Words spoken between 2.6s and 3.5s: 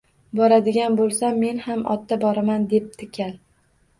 debdi kal